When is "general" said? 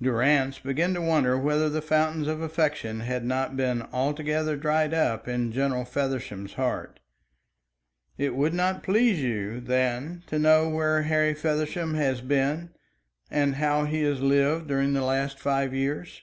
5.52-5.84